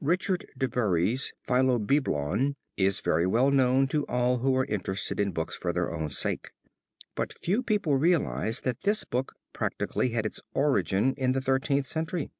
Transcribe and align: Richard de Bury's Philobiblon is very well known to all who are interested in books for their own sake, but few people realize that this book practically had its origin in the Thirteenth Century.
Richard 0.00 0.46
de 0.58 0.66
Bury's 0.66 1.32
Philobiblon 1.46 2.56
is 2.76 2.98
very 2.98 3.24
well 3.24 3.52
known 3.52 3.86
to 3.86 4.04
all 4.08 4.38
who 4.38 4.56
are 4.56 4.64
interested 4.64 5.20
in 5.20 5.30
books 5.30 5.54
for 5.56 5.72
their 5.72 5.94
own 5.94 6.10
sake, 6.10 6.50
but 7.14 7.32
few 7.32 7.62
people 7.62 7.94
realize 7.94 8.62
that 8.62 8.80
this 8.80 9.04
book 9.04 9.34
practically 9.52 10.08
had 10.08 10.26
its 10.26 10.40
origin 10.54 11.14
in 11.16 11.30
the 11.30 11.40
Thirteenth 11.40 11.86
Century. 11.86 12.32